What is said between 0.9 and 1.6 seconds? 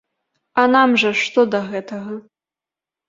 жа што